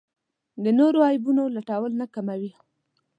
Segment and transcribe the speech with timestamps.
[0.63, 2.51] د نورو عیبونو لټول نه کموي.